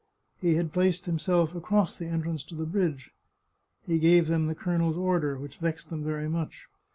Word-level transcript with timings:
He 0.39 0.55
had 0.55 0.73
placed 0.73 1.05
himself 1.05 1.53
across 1.53 1.95
the 1.95 2.07
entrance 2.07 2.43
to 2.45 2.55
the 2.55 2.65
bridge. 2.65 3.11
He 3.85 3.99
gave 3.99 4.25
them 4.25 4.47
the 4.47 4.55
colonel's 4.55 4.97
order, 4.97 5.37
which 5.37 5.57
vexed 5.57 5.91
them 5.91 6.03
very 6.03 6.27
much. 6.27 6.67